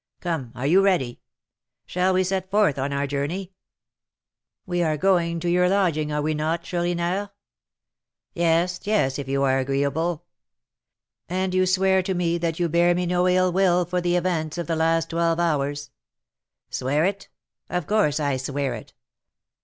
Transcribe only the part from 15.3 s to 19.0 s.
hours?" "Swear it? Of course I swear it.